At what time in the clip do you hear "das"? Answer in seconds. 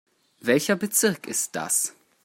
1.55-1.93